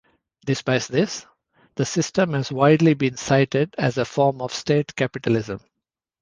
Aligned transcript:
Despite 0.47 0.81
this, 0.85 1.27
the 1.75 1.85
system 1.85 2.33
has 2.33 2.51
widely 2.51 2.95
been 2.95 3.17
cited 3.17 3.75
as 3.77 3.99
a 3.99 4.03
form 4.05 4.41
of 4.41 4.51
state 4.51 4.95
capitalism. 4.95 5.59